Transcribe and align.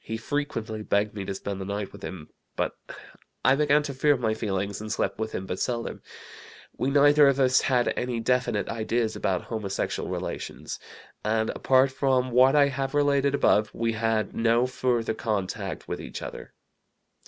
He 0.00 0.16
frequently 0.16 0.82
begged 0.82 1.14
me 1.14 1.24
to 1.24 1.36
spend 1.36 1.60
the 1.60 1.64
night 1.64 1.92
with 1.92 2.02
him; 2.02 2.30
but 2.56 2.74
I 3.44 3.54
began 3.54 3.84
to 3.84 3.94
fear 3.94 4.16
my 4.16 4.34
feelings, 4.34 4.80
and 4.80 4.90
slept 4.90 5.20
with 5.20 5.30
him 5.30 5.46
but 5.46 5.60
seldom. 5.60 6.02
We 6.76 6.90
neither 6.90 7.28
of 7.28 7.38
us 7.38 7.60
had 7.60 7.94
any 7.96 8.18
definite 8.18 8.68
ideas 8.68 9.14
about 9.14 9.42
homosexual 9.42 10.08
relations, 10.10 10.80
and, 11.22 11.50
apart 11.50 11.92
from 11.92 12.32
what 12.32 12.56
I 12.56 12.66
have 12.70 12.92
related 12.92 13.36
above, 13.36 13.72
we 13.72 13.92
had 13.92 14.34
no 14.34 14.66
further 14.66 15.14
contact 15.14 15.86
with 15.86 16.00
each 16.00 16.22
other. 16.22 16.54